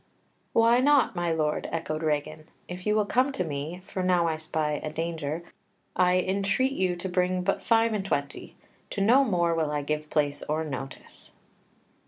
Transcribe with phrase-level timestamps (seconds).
[0.53, 2.45] "Why not, my lord?" echoed Regan.
[2.67, 5.43] "If you will come to me for now I spy a danger
[5.95, 8.55] I entreat you to bring but five and twenty;
[8.89, 11.33] to no more will I give place or notice."